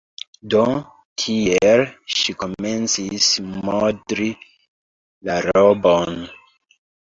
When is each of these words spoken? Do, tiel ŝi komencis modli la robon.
Do, 0.51 0.61
tiel 1.23 1.83
ŝi 2.21 2.35
komencis 2.45 3.29
modli 3.69 4.31
la 5.31 5.39
robon. 5.49 6.21